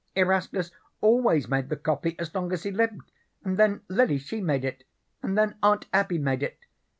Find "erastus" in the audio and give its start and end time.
0.15-0.71